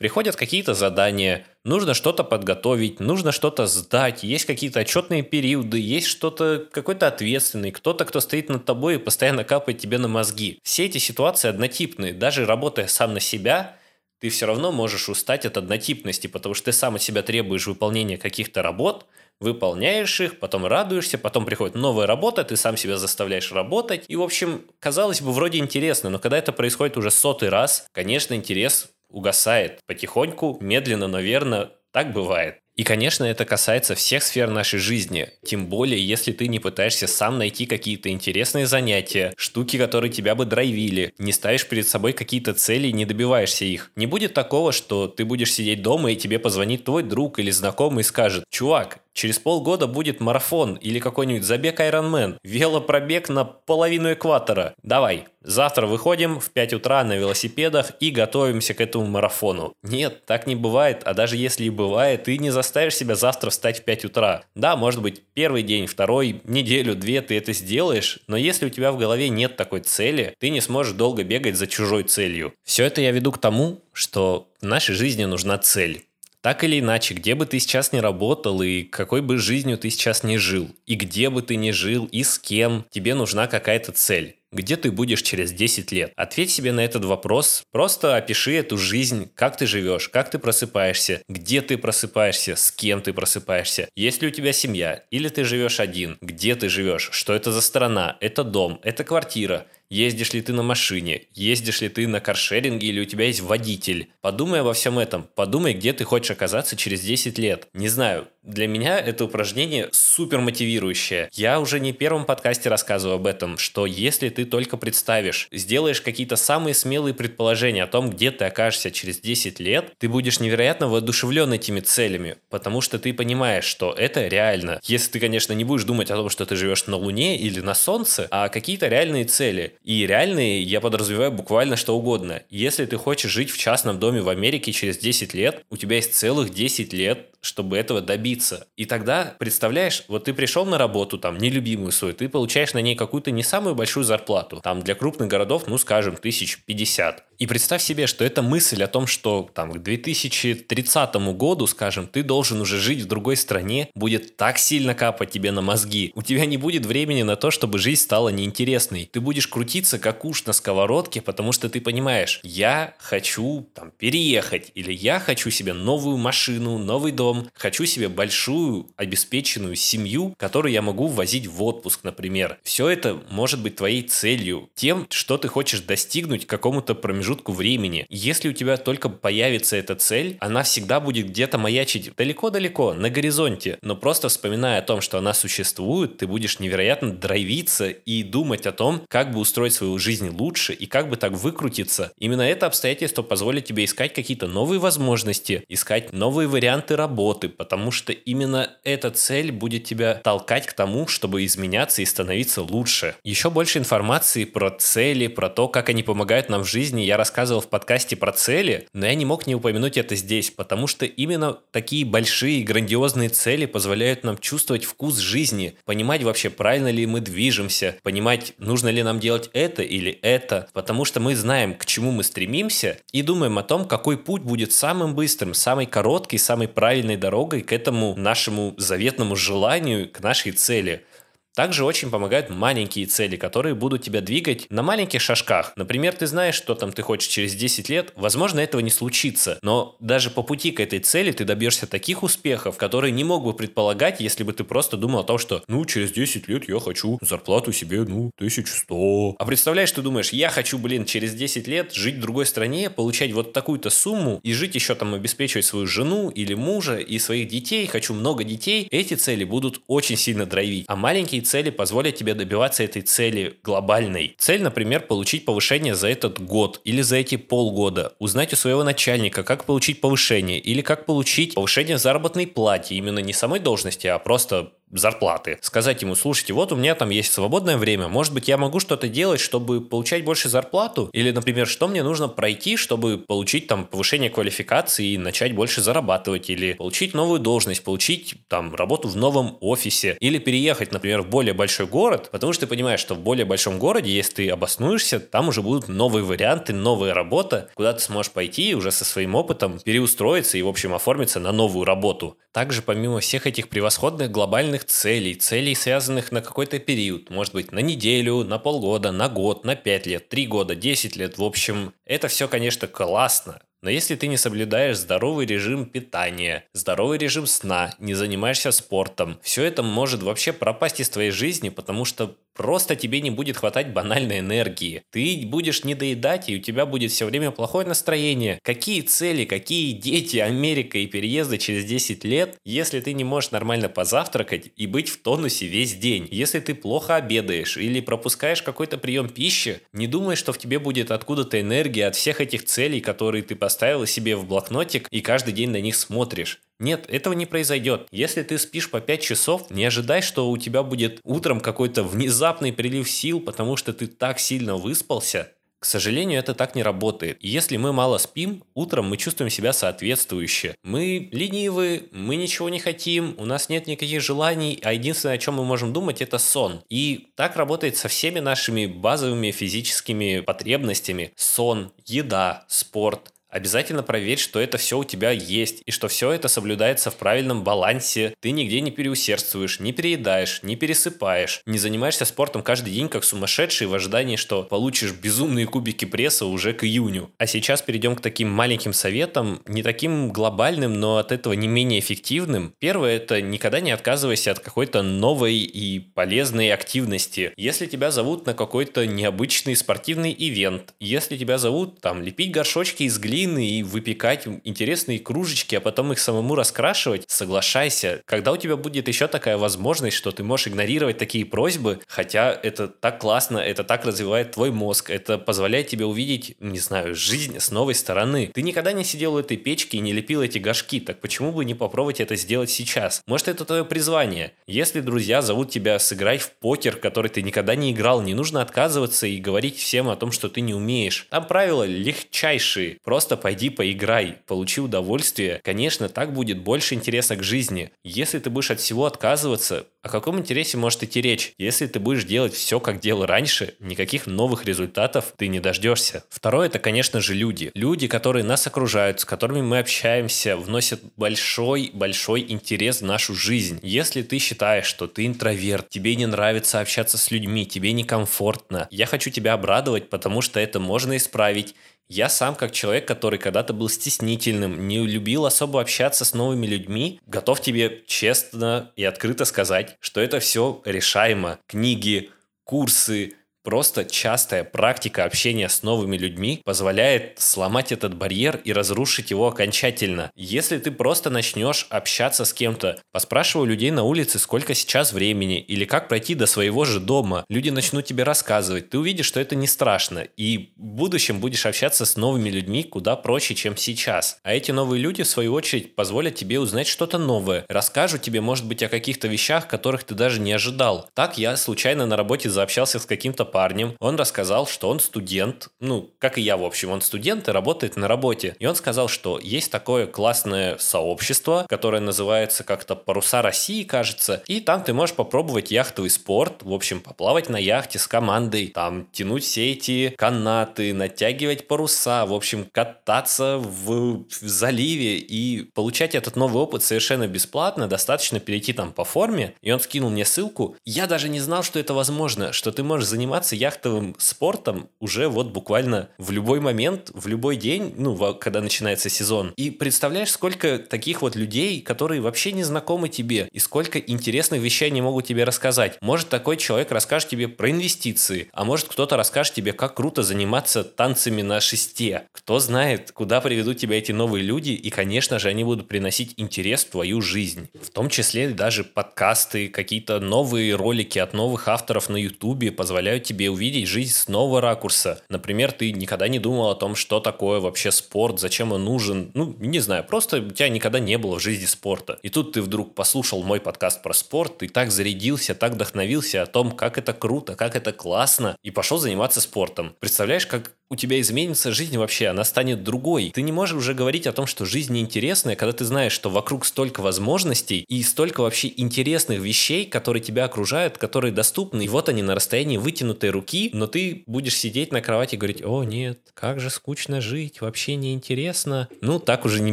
Приходят 0.05 0.37
какие-то 0.37 0.75
задания, 0.75 1.47
нужно 1.65 1.95
что-то 1.95 2.25
подготовить, 2.25 3.01
нужно 3.01 3.33
что-то 3.33 3.67
сдать, 3.67 4.23
есть 4.23 4.45
какие-то 4.45 4.81
отчетные 4.81 5.23
периоды, 5.23 5.81
есть 5.81 6.09
что-то, 6.09 6.69
какой-то 6.71 7.06
ответственный, 7.06 7.71
кто-то, 7.71 8.05
кто 8.05 8.21
стоит 8.21 8.51
над 8.51 8.67
тобой 8.67 8.97
и 8.97 8.99
постоянно 8.99 9.45
капает 9.45 9.79
тебе 9.79 9.97
на 9.97 10.06
мозги. 10.06 10.61
Все 10.62 10.85
эти 10.85 10.99
ситуации 10.99 11.49
однотипные. 11.49 12.12
Даже 12.12 12.45
работая 12.45 12.87
сам 12.87 13.15
на 13.15 13.21
себя, 13.21 13.79
ты 14.21 14.29
все 14.29 14.45
равно 14.45 14.73
можешь 14.73 15.09
устать 15.09 15.47
от 15.47 15.56
однотипности, 15.56 16.27
потому 16.27 16.55
что 16.55 16.67
ты 16.67 16.73
сам 16.73 16.97
от 16.97 17.03
себя 17.03 17.23
требуешь 17.23 17.67
выполнения 17.67 18.19
каких-то 18.19 18.61
работ, 18.61 19.06
выполняешь 19.41 20.21
их, 20.21 20.39
потом 20.39 20.67
радуешься, 20.67 21.17
потом 21.17 21.47
приходит 21.47 21.77
новая 21.77 22.06
работа, 22.06 22.45
ты 22.45 22.56
сам 22.56 22.77
себя 22.77 22.99
заставляешь 22.99 23.53
работать. 23.53 24.05
И, 24.09 24.17
в 24.17 24.23
общем, 24.23 24.67
казалось 24.81 25.23
бы, 25.23 25.33
вроде 25.33 25.61
интересно, 25.61 26.11
но 26.11 26.19
когда 26.19 26.37
это 26.37 26.53
происходит 26.53 26.99
уже 26.99 27.11
сотый 27.11 27.49
раз, 27.49 27.87
конечно, 27.93 28.35
интерес 28.35 28.91
угасает 29.15 29.79
потихоньку, 29.87 30.59
медленно, 30.61 31.07
но 31.07 31.21
верно, 31.21 31.71
так 31.93 32.13
бывает. 32.13 32.57
И, 32.77 32.83
конечно, 32.83 33.23
это 33.23 33.45
касается 33.45 33.95
всех 33.95 34.25
сфер 34.25 34.51
нашей 34.51 34.81
жизни. 34.81 35.29
Тем 35.45 35.69
более, 35.69 36.05
если 36.05 36.33
ты 36.33 36.49
не 36.49 36.59
пытаешься 36.59 37.07
сам 37.07 37.39
найти 37.39 37.67
какие-то 37.67 38.09
интересные 38.09 38.67
занятия, 38.67 39.33
штуки, 39.37 39.79
которые 39.79 40.11
тебя 40.11 40.35
бы 40.35 40.45
драйвили, 40.45 41.15
не 41.19 41.33
ставишь 41.33 41.69
перед 41.69 41.87
собой 41.87 42.13
какие-то 42.13 42.53
цели 42.53 42.89
и 42.89 42.93
не 42.93 43.05
добиваешься 43.05 43.65
их. 43.65 43.93
Не 43.95 44.07
будет 44.07 44.35
такого, 44.35 44.73
что 44.73 45.07
ты 45.07 45.25
будешь 45.25 45.53
сидеть 45.53 45.83
дома 45.83 46.11
и 46.11 46.17
тебе 46.17 46.41
позвонит 46.41 46.85
твой 46.85 47.05
друг 47.05 47.39
или 47.39 47.53
знакомый 47.53 48.01
и 48.01 48.05
скажет, 48.05 48.45
чувак, 48.51 48.99
Через 49.15 49.39
полгода 49.39 49.87
будет 49.87 50.21
марафон 50.21 50.75
или 50.75 50.99
какой-нибудь 50.99 51.45
забег 51.45 51.79
Ironman, 51.79 52.37
велопробег 52.43 53.29
на 53.29 53.45
половину 53.45 54.13
экватора. 54.13 54.75
Давай, 54.83 55.27
завтра 55.41 55.87
выходим 55.87 56.41
в 56.41 56.51
5 56.51 56.75
утра 56.75 57.05
на 57.05 57.17
велосипедах 57.17 57.93
и 58.01 58.11
готовимся 58.11 58.75
к 58.75 58.81
этому 58.81 59.07
марафону. 59.07 59.73
Нет, 59.85 60.27
так 60.27 60.49
не 60.49 60.57
бывает, 60.57 61.03
а 61.05 61.15
даже 61.15 61.37
если 61.37 61.65
и 61.65 61.71
бывает, 61.71 62.25
ты 62.25 62.37
не 62.39 62.51
заставишь 62.51 62.97
себя 62.97 63.15
завтра 63.15 63.51
встать 63.51 63.81
в 63.81 63.85
5 63.85 64.07
утра. 64.07 64.43
Да, 64.57 64.75
может 64.75 65.01
быть, 65.01 65.23
первый 65.33 65.63
день, 65.63 65.87
второй, 65.87 66.41
неделю, 66.43 66.97
две 66.97 67.23
ты 67.23 67.39
это 67.39 67.53
сделаешь, 67.53 68.19
но 68.27 68.37
если 68.37 68.67
у 68.67 68.71
тебя 68.71 68.91
в 68.91 68.99
голове 68.99 69.29
нет 69.29 69.57
такой 69.57 69.81
цели, 69.81 70.35
ты 70.41 70.51
не 70.51 70.61
сможешь 70.61 70.95
долго 70.95 71.23
бегать 71.23 71.57
за 71.57 71.69
чужой 71.69 72.03
целью. 72.03 72.53
Все 72.65 72.85
это 72.85 73.01
я 73.01 73.13
веду 73.13 73.31
к 73.31 73.39
тому, 73.39 73.81
что 73.93 74.49
в 74.61 74.67
нашей 74.67 74.97
жизни 74.97 75.25
нужна 75.25 75.57
цель. 75.59 76.05
Так 76.44 76.62
или 76.62 76.79
иначе, 76.79 77.14
где 77.14 77.35
бы 77.35 77.46
ты 77.46 77.58
сейчас 77.58 77.93
ни 77.93 78.00
работал 78.00 78.61
и 78.61 78.82
какой 78.82 79.23
бы 79.23 79.38
жизнью 79.38 79.79
ты 79.79 79.88
сейчас 79.88 80.23
не 80.25 80.37
жил, 80.37 80.69
и 80.85 80.94
где 80.94 81.31
бы 81.31 81.41
ты 81.41 81.56
ни 81.56 81.70
жил, 81.70 82.05
и 82.05 82.23
с 82.23 82.38
кем, 82.38 82.85
тебе 82.91 83.14
нужна 83.14 83.46
какая-то 83.46 83.93
цель. 83.93 84.37
Где 84.52 84.76
ты 84.76 84.93
будешь 84.93 85.23
через 85.23 85.52
10 85.52 85.91
лет? 85.91 86.12
Ответь 86.17 86.50
себе 86.50 86.73
на 86.73 86.85
этот 86.85 87.06
вопрос. 87.06 87.62
Просто 87.73 88.14
опиши 88.14 88.52
эту 88.56 88.76
жизнь, 88.76 89.31
как 89.35 89.56
ты 89.56 89.67
живешь, 89.67 90.11
как 90.11 90.31
ты 90.31 90.38
просыпаешься, 90.38 91.23
где 91.31 91.62
ты 91.62 91.79
просыпаешься, 91.79 92.56
с 92.56 92.70
кем 92.70 93.00
ты 93.00 93.14
просыпаешься. 93.14 93.88
Есть 93.96 94.20
ли 94.20 94.29
у 94.29 94.31
тебя 94.31 94.52
семья? 94.52 95.02
Или 95.11 95.31
ты 95.31 95.44
живешь 95.44 95.81
один? 95.81 96.19
Где 96.20 96.56
ты 96.56 96.69
живешь? 96.69 97.08
Что 97.11 97.32
это 97.32 97.52
за 97.52 97.62
страна? 97.62 98.19
Это 98.20 98.44
дом? 98.44 98.81
Это 98.82 99.02
квартира? 99.02 99.67
Ездишь 99.91 100.33
ли 100.33 100.43
ты 100.43 100.53
на 100.53 100.63
машине? 100.63 101.23
Ездишь 101.35 101.81
ли 101.81 101.89
ты 101.89 102.07
на 102.09 102.21
каршеринге 102.21 102.89
или 102.89 103.01
у 103.01 103.05
тебя 103.05 103.27
есть 103.27 103.41
водитель? 103.41 104.09
Подумай 104.21 104.61
обо 104.61 104.73
всем 104.73 104.99
этом. 104.99 105.29
Подумай, 105.35 105.75
где 105.75 105.93
ты 105.93 106.05
хочешь 106.05 106.31
оказаться 106.31 106.77
через 106.77 107.01
10 107.03 107.39
лет. 107.39 107.69
Не 107.75 107.89
знаю, 107.89 108.29
для 108.45 108.67
меня 108.67 108.99
это 108.99 109.25
упражнение 109.25 109.89
супер 109.93 110.41
мотивирующее. 110.41 111.31
Я 111.33 111.61
уже 111.61 111.81
не 111.81 111.93
в 111.93 111.97
первом 111.97 112.27
подкасте 112.27 112.69
рассказывал 112.69 113.15
об 113.15 113.27
этом, 113.27 113.57
что 113.57 113.87
если 113.87 114.29
ты 114.29 114.45
только 114.45 114.77
представишь, 114.77 115.49
сделаешь 115.51 116.03
какие-то 116.03 116.37
самые 116.37 116.75
смелые 116.75 117.15
предположения 117.15 117.85
о 117.85 117.87
том, 117.87 118.11
где 118.11 118.31
ты 118.31 118.45
окажешься 118.45 118.91
через 118.91 119.19
10 119.21 119.61
лет, 119.61 119.93
ты 119.99 120.11
будешь 120.11 120.41
невероятно 120.41 120.89
воодушевлен 120.89 121.55
этими 121.55 121.81
целями, 121.81 122.37
потому 122.51 122.83
что 122.83 122.99
ты 122.99 123.15
понимаешь, 123.15 123.65
что 123.65 123.93
это 123.93 124.27
реально. 124.27 124.79
Если 124.85 125.13
ты, 125.13 125.21
конечно, 125.21 125.55
не 125.55 125.65
будешь 125.65 125.85
думать 125.85 126.11
о 126.11 126.17
том, 126.17 126.29
что 126.29 126.45
ты 126.45 126.55
живешь 126.55 126.87
на 126.87 126.97
Луне 126.97 127.39
или 127.39 127.61
на 127.61 127.75
Солнце, 127.75 128.29
а 128.31 128.51
какие-то 128.51 128.89
реальные 128.89 129.25
цели. 129.25 129.79
И 129.85 130.07
реальные 130.07 130.63
я 130.63 130.81
подразумеваю 130.81 131.31
буквально 131.31 131.77
что 131.77 131.97
угодно. 131.97 132.43
Если 132.49 132.87
ты 132.87 132.97
хочешь 132.97 133.31
жить 133.31 133.51
в 133.51 133.59
частном 133.59 134.01
доме 134.01 134.23
в 134.23 134.31
Америке 134.31 134.73
через 134.73 134.97
10 134.97 135.35
лет, 135.35 135.63
у 135.69 135.77
тебя 135.77 135.97
есть 135.97 136.15
целых 136.15 136.55
10 136.55 136.95
лет, 136.95 137.29
чтобы 137.45 137.77
этого 137.77 138.01
добиться. 138.01 138.67
И 138.77 138.87
тогда, 138.87 139.37
представляешь, 139.39 140.05
вот 140.09 140.25
ты 140.25 140.33
пришел 140.33 140.65
на 140.65 140.79
работу, 140.79 141.19
там, 141.19 141.37
нелюбимую 141.37 141.93
свою, 141.93 142.15
ты 142.15 142.29
получаешь 142.31 142.73
на 142.73 142.79
ней 142.79 142.97
какую-то 142.97 143.31
не 143.31 143.43
самую 143.43 143.75
большую 143.75 144.05
зарплату. 144.05 144.61
Там 144.63 144.81
для 144.81 144.95
крупных 144.95 145.29
городов, 145.29 145.65
ну, 145.67 145.77
скажем, 145.77 146.17
тысяч 146.17 146.65
пятьдесят. 146.65 147.25
И 147.39 147.47
представь 147.47 147.83
себе, 147.83 148.07
что 148.07 148.25
эта 148.25 148.43
мысль 148.43 148.83
о 148.83 148.87
том, 148.87 149.07
что 149.07 149.51
там 149.53 149.73
к 149.73 149.83
2030 149.83 151.15
году, 151.37 151.67
скажем, 151.67 152.07
ты 152.07 152.23
должен 152.23 152.61
уже 152.61 152.79
жить 152.79 153.03
в 153.03 153.07
другой 153.07 153.37
стране, 153.37 153.89
будет 153.95 154.37
так 154.37 154.57
сильно 154.57 154.95
капать 154.95 155.31
тебе 155.31 155.51
на 155.51 155.61
мозги. 155.61 156.13
У 156.15 156.23
тебя 156.23 156.47
не 156.47 156.57
будет 156.57 156.87
времени 156.87 157.23
на 157.23 157.37
то, 157.37 157.51
чтобы 157.51 157.79
жизнь 157.79 158.01
стала 158.01 158.29
неинтересной. 158.29 159.11
Ты 159.13 159.21
будешь 159.21 159.49
крутиться 159.75 159.99
как 159.99 160.25
уж 160.25 160.44
на 160.44 160.53
сковородке, 160.53 161.21
потому 161.21 161.50
что 161.50 161.69
ты 161.69 161.81
понимаешь, 161.81 162.38
я 162.44 162.94
хочу 162.99 163.67
там 163.75 163.91
переехать, 163.91 164.71
или 164.76 164.93
я 164.93 165.19
хочу 165.19 165.50
себе 165.50 165.73
новую 165.73 166.17
машину, 166.17 166.79
новый 166.79 167.11
дом, 167.11 167.49
хочу 167.55 167.85
себе 167.85 168.09
большую 168.09 168.87
обеспеченную 168.94 169.75
семью, 169.75 170.37
которую 170.38 170.73
я 170.73 170.81
могу 170.81 171.09
возить 171.09 171.49
в 171.49 171.61
отпуск, 171.65 172.05
например. 172.05 172.59
Все 172.62 172.88
это 172.88 173.21
может 173.31 173.61
быть 173.62 173.75
твоей 173.75 174.03
целью, 174.03 174.69
тем, 174.76 175.09
что 175.11 175.38
ты 175.38 175.49
хочешь 175.49 175.81
достигнуть 175.81 176.47
какому-то 176.47 176.94
промежутку 176.94 177.50
времени. 177.50 178.06
Если 178.09 178.50
у 178.50 178.53
тебя 178.53 178.77
только 178.77 179.09
появится 179.09 179.77
эта 179.77 179.97
цель, 179.97 180.37
она 180.38 180.62
всегда 180.62 181.00
будет 181.00 181.31
где-то 181.31 181.59
маячить 181.59 182.15
далеко-далеко, 182.15 182.94
на 182.94 183.11
горизонте. 183.11 183.79
Но 183.82 183.97
просто 183.97 184.29
вспоминая 184.29 184.79
о 184.79 184.82
том, 184.82 185.00
что 185.00 185.19
она 185.19 185.35
существует, 185.35 186.19
ты 186.19 186.29
будешь 186.29 186.61
невероятно 186.61 187.12
драйвиться 187.12 187.88
и 187.88 188.23
думать 188.23 188.67
о 188.67 188.73
том, 188.73 189.03
как 189.09 189.32
бы 189.32 189.41
устроить 189.65 189.75
свою 189.75 189.99
жизнь 189.99 190.29
лучше 190.29 190.73
и 190.73 190.87
как 190.87 191.09
бы 191.09 191.17
так 191.17 191.33
выкрутиться. 191.33 192.13
Именно 192.19 192.43
это 192.43 192.67
обстоятельство 192.67 193.23
позволит 193.23 193.65
тебе 193.65 193.85
искать 193.85 194.13
какие-то 194.13 194.47
новые 194.47 194.79
возможности, 194.79 195.65
искать 195.69 196.13
новые 196.13 196.49
варианты 196.49 196.97
работы, 196.97 197.49
потому 197.49 197.91
что 197.91 198.13
именно 198.13 198.71
эта 198.85 199.11
цель 199.11 199.53
будет 199.53 199.85
тебя 199.85 200.15
толкать 200.15 200.67
к 200.67 200.73
тому, 200.73 201.07
чтобы 201.07 201.45
изменяться 201.45 202.03
и 202.03 202.05
становиться 202.05 202.63
лучше. 202.63 203.15
Еще 203.25 203.51
больше 203.51 203.79
информации 203.79 204.45
про 204.45 204.71
цели, 204.71 205.29
про 205.29 205.49
то, 205.49 205.69
как 205.69 205.89
они 205.89 206.03
помогают 206.03 206.49
нам 206.51 206.63
в 206.63 206.69
жизни, 206.69 207.03
я 207.03 207.17
рассказывал 207.17 207.61
в 207.61 207.69
подкасте 207.69 208.17
про 208.17 208.33
цели, 208.33 208.87
но 208.93 209.07
я 209.07 209.15
не 209.15 209.25
мог 209.25 209.47
не 209.47 209.55
упомянуть 209.55 209.97
это 209.97 210.17
здесь, 210.17 210.51
потому 210.51 210.87
что 210.87 211.07
именно 211.07 211.59
такие 211.71 212.05
большие 212.05 212.63
грандиозные 212.65 213.29
цели 213.29 213.67
позволяют 213.67 214.25
нам 214.25 214.37
чувствовать 214.39 214.85
вкус 214.85 215.19
жизни, 215.19 215.75
понимать 215.85 216.23
вообще, 216.23 216.51
правильно 216.51 216.91
ли 216.91 217.07
мы 217.07 217.21
движемся, 217.21 217.97
понимать, 218.03 218.55
нужно 218.59 218.89
ли 218.89 219.03
нам 219.03 219.21
делать 219.21 219.51
это 219.55 219.83
или 219.83 220.19
это, 220.21 220.69
потому 220.75 221.06
что 221.06 221.21
мы 221.21 221.35
знаем, 221.35 221.75
к 221.75 221.87
чему 221.87 222.11
мы 222.11 222.25
стремимся 222.25 222.99
и 223.12 223.23
думаем 223.23 223.56
о 223.59 223.62
том, 223.62 223.87
какой 223.87 224.19
путь 224.19 224.43
будет 224.43 224.73
самым 224.73 225.15
быстрым, 225.15 225.55
самой 225.55 225.87
короткой, 225.87 226.39
самой 226.39 226.69
правильной 226.69 227.17
дорогой 227.17 227.62
к 227.62 227.73
этому 227.73 228.15
нашему 228.17 228.75
заветному 228.77 229.37
желанию, 229.37 230.11
к 230.11 230.21
нашей 230.21 230.53
цели. 230.53 231.06
Также 231.55 231.85
очень 231.85 232.11
помогают 232.11 232.51
маленькие 232.51 233.06
цели, 233.06 233.37
которые 233.37 233.77
будут 233.77 234.03
тебя 234.03 234.21
двигать 234.21 234.67
на 234.71 234.83
маленьких 234.83 235.20
шажках. 235.20 235.73
Например, 235.77 236.13
ты 236.13 236.27
знаешь, 236.27 236.56
что 236.56 236.75
там 236.75 236.93
ты 236.93 237.03
хочешь 237.03 237.29
через 237.29 237.55
10 237.55 237.89
лет, 237.89 238.13
возможно, 238.17 238.58
этого 238.58 238.81
не 238.81 238.91
случится, 238.91 239.61
но 239.63 239.96
даже 240.01 240.31
по 240.31 240.43
пути 240.43 240.73
к 240.73 240.81
этой 240.81 240.99
цели 240.99 241.31
ты 241.31 241.44
добьешься 241.44 241.87
таких 241.87 242.25
успехов, 242.25 242.77
которые 242.77 243.13
не 243.13 243.23
мог 243.23 243.44
бы 243.44 243.55
предполагать, 243.55 244.19
если 244.19 244.43
бы 244.43 244.53
ты 244.53 244.65
просто 244.65 244.96
думал 244.96 245.20
о 245.20 245.25
том, 245.25 245.39
что 245.39 245.63
ну, 245.69 245.84
через 245.84 246.11
10 246.11 246.49
лет 246.49 246.69
я 246.69 246.81
хочу 246.81 247.19
зарплату 247.20 247.73
себе, 247.73 248.03
ну, 248.03 248.32
1100. 248.37 249.37
А 249.39 249.44
представляешь, 249.46 249.93
ты 249.93 250.03
думаешь, 250.03 250.32
я 250.32 250.49
хочу, 250.49 250.77
блин, 250.77 251.05
через 251.05 251.34
10 251.34 251.69
лет 251.69 251.93
жить 251.93 252.17
в 252.17 252.20
другой 252.20 252.46
стране, 252.46 252.91
получать 252.91 253.31
вот 253.31 253.53
такую-то 253.53 253.91
сумму 253.91 254.41
и 254.43 254.53
жить 254.53 254.75
еще 254.75 254.96
там, 254.96 255.15
обеспечивать 255.15 255.67
свою 255.67 255.87
жену 255.87 256.31
или 256.31 256.55
мужа 256.55 256.96
и 256.96 257.20
своих 257.20 257.46
детей, 257.46 257.87
хочу 257.87 258.13
много 258.13 258.43
детей, 258.43 258.89
эти 258.91 259.15
цели 259.15 259.44
будут 259.44 259.82
очень 259.87 260.17
сильно 260.17 260.46
драйвить. 260.46 260.87
А 260.89 260.96
маленькие 260.96 261.44
цели 261.44 261.70
позволят 261.70 262.17
тебе 262.17 262.34
добиваться 262.34 262.82
этой 262.82 263.03
цели 263.03 263.58
глобальной. 263.63 264.34
Цель, 264.39 264.63
например, 264.63 265.03
получить 265.03 265.44
повышение 265.44 265.94
за 265.94 266.08
этот 266.08 266.41
год 266.41 266.81
или 266.84 267.03
за 267.03 267.17
эти 267.17 267.36
полгода, 267.36 268.15
узнать 268.19 268.53
у 268.53 268.56
своего 268.56 268.84
начальника, 268.84 269.43
как 269.43 269.65
получить 269.65 270.01
повышение 270.01 270.58
или 270.58 270.82
как 270.82 271.06
получить 271.06 271.55
повышение 271.55 271.98
заработной 271.98 272.46
плате, 272.46 272.94
именно 272.94 273.20
не 273.20 273.32
самой 273.32 273.60
должности, 273.60 274.06
а 274.06 274.19
просто 274.19 274.72
зарплаты. 274.98 275.58
Сказать 275.60 276.03
ему, 276.03 276.15
слушайте, 276.15 276.53
вот 276.53 276.72
у 276.72 276.77
меня 276.77 276.94
там 276.94 277.10
есть 277.10 277.32
свободное 277.32 277.77
время, 277.77 278.08
может 278.08 278.32
быть, 278.32 278.48
я 278.48 278.56
могу 278.56 278.81
что-то 278.81 279.08
делать, 279.08 279.41
чтобы 279.41 279.81
получать 279.81 280.24
больше 280.24 280.48
зарплату? 280.48 281.10
Или, 281.13 281.31
например, 281.31 281.67
что 281.67 281.89
мне 281.89 282.03
нужно 282.03 282.29
пройти, 282.29 282.77
чтобы 282.77 283.19
получить 283.19 283.67
там 283.67 283.86
повышение 283.86 284.31
квалификации 284.31 285.08
и 285.08 285.19
начать 285.19 285.55
больше 285.55 285.81
зарабатывать? 285.81 286.51
Или 286.51 286.74
получить 286.74 287.15
новую 287.15 287.41
должность, 287.41 287.84
получить 287.84 288.34
там 288.48 288.74
работу 288.74 289.08
в 289.08 289.17
новом 289.17 289.58
офисе? 289.60 290.17
Или 290.20 290.39
переехать, 290.39 290.93
например, 290.93 291.22
в 291.22 291.29
более 291.29 291.55
большой 291.55 291.86
город? 291.86 292.29
Потому 292.32 292.53
что 292.53 292.67
ты 292.67 292.70
понимаешь, 292.70 293.01
что 293.01 293.15
в 293.15 293.20
более 293.20 293.44
большом 293.44 293.79
городе, 293.79 294.10
если 294.10 294.34
ты 294.34 294.51
обоснуешься, 294.51 295.20
там 295.20 295.48
уже 295.48 295.63
будут 295.63 295.89
новые 295.89 296.24
варианты, 296.24 296.72
новая 296.72 297.15
работа, 297.15 297.70
куда 297.74 297.93
ты 297.93 298.01
сможешь 298.01 298.32
пойти 298.32 298.74
уже 298.74 298.91
со 298.91 299.05
своим 299.05 299.34
опытом 299.34 299.79
переустроиться 299.81 300.58
и, 300.58 300.63
в 300.63 300.69
общем, 300.69 300.94
оформиться 300.94 301.41
на 301.41 301.53
новую 301.53 301.84
работу. 301.84 302.36
Также, 302.53 302.82
помимо 302.82 303.20
всех 303.20 303.46
этих 303.46 303.69
превосходных 303.69 304.31
глобальных 304.31 304.83
конкретных 304.84 304.86
целей, 304.86 305.34
целей, 305.34 305.74
связанных 305.74 306.32
на 306.32 306.41
какой-то 306.41 306.79
период, 306.79 307.31
может 307.31 307.55
быть, 307.55 307.72
на 307.72 307.81
неделю, 307.81 308.44
на 308.44 308.58
полгода, 308.58 309.12
на 309.12 309.29
год, 309.29 309.64
на 309.64 309.76
пять 309.76 310.06
лет, 310.06 310.29
три 310.29 310.46
года, 310.46 310.74
десять 310.74 311.17
лет, 311.17 311.38
в 311.38 311.43
общем, 311.43 311.93
это 312.06 312.29
все, 312.29 312.48
конечно, 312.48 312.86
классно, 312.86 313.60
Но 313.82 313.91
если 313.91 314.17
ты 314.17 314.29
не 314.29 314.38
соблюдаешь 314.38 314.96
здоровый 314.96 315.46
режим 315.46 315.84
питания, 315.84 316.64
здоровый 316.72 317.19
режим 317.19 317.46
сна, 317.46 317.94
не 317.98 318.14
занимаешься 318.14 318.72
спортом, 318.72 319.38
все 319.43 319.62
это 319.64 319.82
может 319.82 320.22
вообще 320.22 320.53
пропасть 320.53 321.00
из 321.00 321.10
твоей 321.10 321.31
жизни, 321.31 321.69
потому 321.70 322.06
что 322.06 322.34
Просто 322.55 322.94
тебе 322.94 323.20
не 323.20 323.31
будет 323.31 323.56
хватать 323.56 323.93
банальной 323.93 324.39
энергии. 324.39 325.03
Ты 325.11 325.43
будешь 325.44 325.82
недоедать, 325.82 326.49
и 326.49 326.56
у 326.56 326.61
тебя 326.61 326.87
будет 326.87 327.11
все 327.11 327.27
время 327.27 327.51
плохое 327.51 327.87
настроение. 327.87 328.61
Какие 328.63 329.01
цели, 329.01 329.44
какие 329.44 329.93
дети, 329.93 330.37
Америка 330.37 330.99
и 330.99 331.06
переезды 331.06 331.58
через 331.58 331.84
10 331.84 332.25
лет, 332.25 332.56
если 332.65 333.01
ты 333.01 333.13
не 333.13 333.25
можешь 333.25 333.51
нормально 333.51 333.89
позавтракать 333.89 334.70
и 334.77 334.87
быть 334.87 335.08
в 335.08 335.20
тонусе 335.20 335.67
весь 335.67 335.94
день? 335.94 336.29
Если 336.31 336.61
ты 336.61 336.75
плохо 336.75 337.17
обедаешь 337.17 337.77
или 337.77 338.01
пропускаешь 338.01 338.63
какой-то 338.63 338.99
прием 338.99 339.29
пищи, 339.29 339.81
не 339.93 340.06
думай, 340.06 340.37
что 340.37 340.53
в 340.53 340.58
тебе 340.58 340.79
будет 340.79 341.11
откуда-то 341.11 341.61
энергия 341.61 342.06
от 342.06 342.15
всех 342.15 342.41
этих 342.41 342.65
целей, 342.65 343.01
которые 343.01 343.43
ты 343.43 343.56
поставил 343.56 344.06
себе 344.06 344.37
в 344.37 344.46
блокнотик 344.46 345.08
и 345.11 345.20
каждый 345.20 345.53
день 345.53 345.70
на 345.70 345.81
них 345.81 345.96
смотришь. 345.96 346.61
Нет, 346.79 347.07
этого 347.09 347.35
не 347.35 347.47
произойдет. 347.47 348.09
Если 348.11 348.43
ты 348.43 348.59
спишь 348.59 348.91
по 348.91 349.01
5 349.01 349.23
часов, 349.23 349.71
не 349.71 349.85
ожидай, 349.85 350.23
что 350.23 350.51
у 350.51 350.57
тебя 350.57 350.83
будет 350.83 351.21
утром 351.23 351.61
какой-то 351.61 352.03
внезапный 352.03 352.73
прилив 352.73 353.09
сил, 353.09 353.41
потому 353.41 353.77
что 353.77 353.93
ты 353.93 354.07
так 354.07 354.39
сильно 354.39 354.77
выспался. 354.77 355.53
К 355.85 355.87
сожалению, 355.87 356.39
это 356.39 356.55
так 356.55 356.75
не 356.75 356.83
работает. 356.83 357.37
Если 357.43 357.77
мы 357.77 357.93
мало 357.93 358.17
спим, 358.17 358.65
утром 358.73 359.07
мы 359.07 359.19
чувствуем 359.19 359.51
себя 359.51 359.75
соответствующе. 359.75 360.77
Мы 360.83 361.29
ленивы, 361.31 362.09
мы 362.11 362.37
ничего 362.37 362.71
не 362.71 362.79
хотим, 362.79 363.35
у 363.37 363.45
нас 363.45 363.69
нет 363.69 363.87
никаких 363.87 364.23
желаний, 364.23 364.81
а 364.83 364.95
единственное, 364.95 365.35
о 365.35 365.39
чем 365.39 365.57
мы 365.57 365.65
можем 365.67 365.93
думать, 365.93 366.23
это 366.23 366.39
сон. 366.39 366.81
И 366.89 367.29
так 367.37 367.57
работает 367.57 367.99
со 367.99 368.09
всеми 368.09 368.41
нашими 368.41 368.87
базовыми 368.87 369.51
физическими 369.51 370.41
потребностями. 370.41 371.35
Сон, 371.37 371.93
еда, 372.07 372.65
спорт, 372.67 373.33
Обязательно 373.55 374.03
проверь, 374.03 374.39
что 374.39 374.58
это 374.58 374.79
все 374.79 374.99
у 374.99 375.05
тебя 375.05 375.31
есть, 375.31 375.81
и 375.87 375.93
что 375.93 376.08
все 376.08 376.32
это 376.32 376.49
соблюдается 376.49 377.13
в 377.13 377.17
правильном 377.17 377.63
балансе. 377.63 378.34
Ты 378.41 378.51
нигде 378.51 378.81
не 378.81 378.91
переусердствуешь, 378.91 379.79
не 379.79 379.93
переедаешь, 379.93 380.65
не 380.65 380.75
пересыпаешь, 380.75 381.61
не 381.65 381.79
занимаешься 381.79 382.25
спортом 382.25 382.65
каждый 382.65 382.93
день 382.93 383.08
как 383.08 383.23
сумасшедший 383.23 383.87
в 383.87 383.94
ожидании, 383.94 384.34
что 384.34 384.65
получишь 384.65 385.13
безумные 385.13 385.67
кубики 385.67 386.05
пресса 386.05 386.46
уже 386.46 386.73
к 386.73 386.82
июню. 386.82 387.31
А 387.39 387.46
сейчас 387.46 387.81
перейдем 387.81 388.17
к 388.17 388.20
таким 388.20 388.51
маленьким 388.51 388.93
советам, 388.93 389.63
не 389.69 389.84
таким 389.84 390.31
глобальным, 390.31 390.99
но 390.99 391.19
от 391.19 391.31
этого 391.31 391.53
не 391.53 391.69
менее 391.69 392.01
эффективным. 392.01 392.75
Первое– 392.81 393.15
это 393.19 393.41
никогда 393.41 393.79
не 393.79 393.93
отказывайся 393.93 394.51
от 394.51 394.58
какой-то 394.58 395.03
новой 395.03 395.58
и 395.58 396.01
полезной 396.01 396.73
активности. 396.73 397.53
Если 397.56 397.87
тебя 397.87 398.11
зовут 398.11 398.46
на 398.46 398.55
какой-то 398.55 399.06
необычный 399.06 399.77
спортивный 399.77 400.34
ивент, 400.37 400.93
если 400.99 401.37
тебя 401.37 401.58
зовут 401.58 402.01
там 402.01 402.20
лепить 402.20 402.51
горшочки 402.51 403.05
из 403.05 403.17
глины, 403.20 403.44
глины 403.44 403.67
и 403.67 403.82
выпекать 403.82 404.46
интересные 404.65 405.19
кружечки, 405.19 405.74
а 405.74 405.81
потом 405.81 406.13
их 406.13 406.19
самому 406.19 406.55
раскрашивать, 406.55 407.24
соглашайся. 407.29 408.22
Когда 408.24 408.53
у 408.53 408.56
тебя 408.56 408.77
будет 408.77 409.08
еще 409.08 409.29
такая 409.29 409.58
возможность, 409.58 410.17
что 410.17 410.32
ты 410.32 410.43
можешь 410.43 410.69
игнорировать 410.69 411.19
такие 411.19 411.44
просьбы, 411.44 412.01
хотя 412.06 412.58
это 412.63 412.89
так 412.89 413.19
классно, 413.20 413.58
это 413.58 413.84
так 413.84 414.05
развивает 414.05 414.53
твой 414.53 414.70
мозг, 414.70 415.10
это 415.10 415.39
позволяет 415.39 415.89
тебе 415.89 416.06
увидеть, 416.06 416.56
не 416.60 416.79
знаю, 416.79 417.15
жизнь 417.15 417.58
с 417.58 417.70
новой 417.70 417.94
стороны. 417.94 418.51
Ты 418.55 418.63
никогда 418.63 418.93
не 418.93 419.05
сидел 419.05 419.34
у 419.34 419.39
этой 419.39 419.56
печки 419.56 419.96
и 419.96 420.01
не 420.01 420.13
лепил 420.13 420.43
эти 420.43 420.58
горшки, 420.58 421.01
так 421.01 421.20
почему 421.20 421.53
бы 421.53 421.65
не 421.65 421.74
попробовать 421.74 422.20
это 422.20 422.36
сделать 422.36 422.70
сейчас? 422.70 423.22
Может, 423.27 423.48
это 423.48 423.65
твое 423.65 423.84
призвание? 423.84 424.53
Если 424.67 425.01
друзья 425.01 425.43
зовут 425.43 425.70
тебя 425.70 425.98
сыграть 425.98 426.41
в 426.41 426.51
покер, 426.53 426.96
который 426.96 427.29
ты 427.29 427.43
никогда 427.43 427.74
не 427.74 427.93
играл, 427.93 428.22
не 428.22 428.34
нужно 428.34 428.63
отказываться 428.63 429.27
и 429.27 429.39
говорить 429.39 429.77
всем 429.77 430.08
о 430.08 430.17
том, 430.17 430.32
что 430.32 430.48
ты 430.48 430.60
не 430.60 430.74
умеешь. 430.74 431.27
Там 431.31 431.46
правила 431.46 431.84
легчайшие. 431.84 432.98
Просто 433.05 433.33
Просто 433.34 433.43
пойди 433.43 433.69
поиграй, 433.69 434.36
получи 434.46 434.81
удовольствие. 434.81 435.60
Конечно, 435.64 436.08
так 436.08 436.32
будет 436.32 436.58
больше 436.58 436.94
интереса 436.94 437.34
к 437.34 437.43
жизни. 437.43 437.91
Если 438.05 438.38
ты 438.38 438.48
будешь 438.48 438.70
от 438.70 438.79
всего 438.79 439.06
отказываться, 439.06 439.86
о 440.03 440.08
каком 440.08 440.38
интересе 440.38 440.76
может 440.76 441.03
идти 441.03 441.20
речь? 441.20 441.53
Если 441.58 441.86
ты 441.86 441.98
будешь 441.98 442.24
делать 442.24 442.55
все, 442.55 442.79
как 442.79 443.00
делал 443.00 443.26
раньше, 443.26 443.74
никаких 443.81 444.26
новых 444.26 444.67
результатов 444.67 445.32
ты 445.36 445.48
не 445.48 445.58
дождешься. 445.58 446.24
Второе, 446.29 446.67
это, 446.67 446.79
конечно 446.79 447.20
же, 447.20 447.34
люди. 447.34 447.72
Люди, 447.74 448.06
которые 448.06 448.44
нас 448.44 448.67
окружают, 448.67 449.20
с 449.20 449.24
которыми 449.24 449.62
мы 449.62 449.79
общаемся, 449.79 450.56
вносят 450.56 451.00
большой-большой 451.17 452.44
интерес 452.48 453.00
в 453.00 453.05
нашу 453.05 453.34
жизнь. 453.34 453.81
Если 453.82 454.22
ты 454.22 454.38
считаешь, 454.38 454.86
что 454.86 455.08
ты 455.08 455.26
интроверт, 455.26 455.88
тебе 455.88 456.14
не 456.14 456.26
нравится 456.26 456.81
общаться 456.81 457.19
с 457.19 457.31
людьми, 457.31 457.67
тебе 457.67 457.93
некомфортно, 457.93 458.86
я 458.91 459.06
хочу 459.06 459.31
тебя 459.31 459.55
обрадовать, 459.55 460.10
потому 460.10 460.43
что 460.43 460.60
это 460.60 460.79
можно 460.79 461.17
исправить 461.17 461.74
я 462.08 462.29
сам, 462.29 462.55
как 462.55 462.73
человек, 462.73 463.06
который 463.08 463.39
когда-то 463.39 463.73
был 463.73 463.89
стеснительным, 463.89 464.87
не 464.87 465.06
любил 465.06 465.46
особо 465.46 465.81
общаться 465.81 466.25
с 466.25 466.34
новыми 466.34 466.67
людьми, 466.67 467.20
готов 467.27 467.61
тебе 467.61 468.03
честно 468.06 468.93
и 468.96 469.05
открыто 469.05 469.44
сказать, 469.44 469.96
что 470.01 470.20
это 470.20 470.41
все 470.41 470.82
решаемо. 470.84 471.58
Книги, 471.67 472.31
курсы, 472.65 473.34
Просто 473.65 474.05
частая 474.05 474.63
практика 474.63 475.25
общения 475.25 475.71
с 475.71 475.83
новыми 475.83 476.19
людьми 476.19 476.61
позволяет 476.67 477.41
сломать 477.41 477.93
этот 477.93 478.15
барьер 478.15 478.61
и 478.63 478.75
разрушить 478.75 479.31
его 479.31 479.49
окончательно. 479.49 480.31
Если 480.37 480.77
ты 480.77 480.91
просто 480.91 481.31
начнешь 481.31 481.87
общаться 481.89 482.44
с 482.44 482.53
кем-то, 482.53 483.01
поспрашивай 483.11 483.67
людей 483.67 483.91
на 483.91 484.03
улице, 484.03 484.39
сколько 484.39 484.75
сейчас 484.75 485.15
времени 485.15 485.61
или 485.61 485.87
как 485.87 486.09
пройти 486.09 486.35
до 486.35 486.44
своего 486.44 486.85
же 486.85 487.01
дома, 487.01 487.47
люди 487.49 487.71
начнут 487.71 488.05
тебе 488.05 488.25
рассказывать, 488.25 488.91
ты 488.91 488.99
увидишь, 488.99 489.25
что 489.25 489.41
это 489.41 489.56
не 489.56 489.67
страшно, 489.67 490.27
и 490.37 490.75
в 490.77 490.85
будущем 490.85 491.41
будешь 491.41 491.65
общаться 491.65 492.05
с 492.05 492.17
новыми 492.17 492.51
людьми 492.51 492.83
куда 492.83 493.17
проще, 493.17 493.55
чем 493.55 493.79
сейчас. 493.79 494.41
А 494.43 494.53
эти 494.53 494.73
новые 494.73 495.01
люди, 495.01 495.23
в 495.23 495.29
свою 495.29 495.55
очередь, 495.55 495.94
позволят 495.94 496.35
тебе 496.35 496.61
узнать 496.61 496.87
что-то 496.87 497.17
новое, 497.17 497.65
расскажут 497.71 498.21
тебе, 498.21 498.43
может 498.43 498.67
быть, 498.67 498.83
о 498.83 498.91
каких-то 498.91 499.27
вещах, 499.27 499.69
которых 499.69 500.05
ты 500.05 500.15
даже 500.15 500.39
не 500.39 500.53
ожидал. 500.53 501.09
Так 501.15 501.39
я 501.39 501.56
случайно 501.56 502.05
на 502.05 502.19
работе 502.19 502.51
заобщался 502.51 502.99
с 502.99 503.06
каким-то 503.06 503.47
парнем. 503.55 503.94
Он 504.01 504.17
рассказал, 504.17 504.67
что 504.67 504.89
он 504.89 504.99
студент, 504.99 505.69
ну, 505.79 506.11
как 506.19 506.39
и 506.39 506.41
я, 506.41 506.56
в 506.56 506.65
общем, 506.65 506.91
он 506.91 507.01
студент 507.01 507.46
и 507.49 507.53
работает 507.53 507.96
на 507.96 508.08
работе. 508.08 508.56
И 508.58 508.67
он 508.67 508.75
сказал, 508.75 509.06
что 509.06 509.39
есть 509.39 509.70
такое 509.70 510.08
классное 510.08 510.77
сообщество, 510.79 511.65
которое 511.69 512.01
называется 512.01 512.64
как-то 512.64 512.96
«Паруса 512.96 513.42
России», 513.42 513.85
кажется, 513.85 514.42
и 514.49 514.59
там 514.59 514.83
ты 514.83 514.92
можешь 514.92 515.14
попробовать 515.14 515.70
яхтовый 515.70 516.11
спорт, 516.11 516.64
в 516.64 516.73
общем, 516.73 517.01
поплавать 517.01 517.49
на 517.49 517.57
яхте 517.57 518.01
с 518.01 518.09
командой, 518.09 518.73
там 518.75 519.07
тянуть 519.12 519.44
все 519.44 519.70
эти 519.70 520.12
канаты, 520.18 520.92
натягивать 520.92 521.68
паруса, 521.68 522.27
в 522.27 522.35
общем, 522.35 522.66
кататься 522.73 523.59
в, 523.59 524.25
в 524.29 524.49
заливе 524.49 525.18
и 525.18 525.62
получать 525.75 526.16
этот 526.16 526.35
новый 526.35 526.61
опыт 526.61 526.83
совершенно 526.83 527.29
бесплатно, 527.29 527.87
достаточно 527.87 528.40
перейти 528.40 528.73
там 528.73 528.92
по 528.92 529.05
форме, 529.05 529.55
и 529.62 529.70
он 529.70 529.79
скинул 529.79 530.11
мне 530.11 530.25
ссылку. 530.25 530.77
Я 530.85 531.07
даже 531.07 531.29
не 531.29 531.38
знал, 531.38 531.62
что 531.62 531.79
это 531.79 531.94
возможно, 531.94 532.53
что 532.53 532.73
ты 532.73 532.83
можешь 532.83 533.07
заниматься 533.07 533.43
заниматься 533.44 533.57
яхтовым 533.57 534.16
спортом 534.18 534.88
уже 535.01 535.29
вот 535.29 535.48
буквально 535.48 536.09
в 536.18 536.31
любой 536.31 536.61
момент, 536.61 537.11
в 537.14 537.27
любой 537.27 537.57
день, 537.57 537.94
ну, 537.96 538.16
когда 538.35 538.61
начинается 538.61 539.09
сезон. 539.09 539.53
И 539.57 539.70
представляешь, 539.70 540.31
сколько 540.31 540.79
таких 540.79 541.22
вот 541.22 541.37
людей, 541.37 541.81
которые 541.81 542.20
вообще 542.20 542.53
не 542.53 542.64
знакомы 542.64 543.09
тебе, 543.09 543.48
и 543.53 543.59
сколько 543.59 543.98
интересных 543.98 544.61
вещей 544.61 544.87
они 544.87 545.03
могут 545.03 545.27
тебе 545.27 545.44
рассказать. 545.44 545.98
Может, 546.01 546.29
такой 546.29 546.57
человек 546.57 546.90
расскажет 546.90 547.29
тебе 547.29 547.48
про 547.48 547.70
инвестиции, 547.70 548.48
а 548.53 548.64
может, 548.64 548.88
кто-то 548.88 549.16
расскажет 549.16 549.55
тебе, 549.55 549.72
как 549.72 549.94
круто 549.94 550.22
заниматься 550.22 550.85
танцами 550.85 551.42
на 551.42 551.61
шесте. 551.61 552.22
Кто 552.33 552.59
знает, 552.59 553.12
куда 553.12 553.40
приведут 553.40 553.79
тебя 553.79 553.98
эти 553.98 554.12
новые 554.12 554.42
люди, 554.42 554.70
и, 554.70 554.90
конечно 554.90 555.38
же, 555.38 555.48
они 555.48 555.64
будут 555.64 555.88
приносить 555.88 556.35
интерес 556.37 556.85
в 556.85 556.90
твою 556.90 557.20
жизнь. 557.20 557.68
В 557.81 557.90
том 557.90 558.09
числе 558.09 558.48
даже 558.48 558.85
подкасты, 558.85 559.68
какие-то 559.68 560.20
новые 560.20 560.74
ролики 560.74 561.18
от 561.18 561.35
новых 561.35 561.68
авторов 561.68 562.09
на 562.09 562.16
ютубе 562.16 562.70
позволяют 562.70 563.24
тебе 563.24 563.34
тебе 563.35 563.50
увидеть 563.50 563.88
жизнь 563.88 564.14
с 564.14 564.29
нового 564.29 564.61
ракурса. 564.61 565.20
Например, 565.29 565.72
ты 565.72 565.90
никогда 565.90 566.29
не 566.29 566.38
думал 566.38 566.70
о 566.70 566.76
том, 566.76 566.94
что 566.94 567.18
такое 567.18 567.59
вообще 567.59 567.90
спорт, 567.90 568.38
зачем 568.38 568.70
он 568.70 568.85
нужен. 568.85 569.33
Ну, 569.35 569.57
не 569.59 569.81
знаю, 569.81 570.05
просто 570.05 570.37
у 570.37 570.50
тебя 570.50 570.68
никогда 570.68 571.00
не 571.00 571.18
было 571.18 571.40
в 571.40 571.42
жизни 571.42 571.66
спорта. 571.66 572.20
И 572.22 572.29
тут 572.29 572.53
ты 572.53 572.62
вдруг 572.62 572.94
послушал 572.94 573.42
мой 573.42 573.61
подкаст 573.61 574.03
про 574.03 574.14
спорт, 574.14 574.59
ты 574.59 574.68
так 574.68 574.92
зарядился, 574.92 575.57
так 575.57 575.72
вдохновился 575.72 576.42
о 576.42 576.46
том, 576.46 576.70
как 576.70 576.96
это 576.96 577.12
круто, 577.12 577.57
как 577.57 577.74
это 577.74 577.92
классно, 577.92 578.57
и 578.62 578.70
пошел 578.70 578.98
заниматься 578.98 579.40
спортом. 579.40 579.96
Представляешь, 579.98 580.46
как 580.46 580.70
у 580.90 580.96
тебя 580.96 581.20
изменится 581.20 581.72
жизнь 581.72 581.96
вообще, 581.96 582.29
она 582.29 582.44
станет 582.44 582.85
другой. 582.85 583.33
Ты 583.35 583.42
не 583.42 583.53
можешь 583.53 583.76
уже 583.76 583.94
говорить 583.94 584.26
о 584.26 584.33
том, 584.33 584.46
что 584.46 584.64
жизнь 584.64 584.92
неинтересная, 584.92 585.57
когда 585.57 585.72
ты 585.72 585.85
знаешь, 585.85 586.12
что 586.12 586.31
вокруг 586.31 586.64
столько 586.64 587.00
возможностей 587.00 587.85
и 587.88 588.03
столько 588.03 588.42
вообще 588.42 588.72
интересных 588.76 589.40
вещей, 589.40 589.87
которые 589.87 590.22
тебя 590.22 590.44
окружают, 590.44 590.98
которые 590.98 591.33
доступны. 591.33 591.85
И 591.85 591.88
вот 591.88 592.09
они 592.09 592.22
на 592.22 592.35
расстоянии 592.35 592.76
вытянутой 592.76 593.24
руки, 593.31 593.71
но 593.73 593.87
ты 593.87 594.25
будешь 594.27 594.57
сидеть 594.57 594.93
на 594.93 595.01
кровати 595.01 595.35
и 595.35 595.38
говорить, 595.38 595.62
о 595.64 595.85
нет, 595.85 596.19
как 596.35 596.61
же 596.61 596.71
скучно 596.71 597.21
жить, 597.21 597.61
вообще 597.61 597.97
неинтересно. 597.97 598.88
Ну, 599.01 599.19
так 599.19 599.45
уже 599.45 599.61
не 599.61 599.73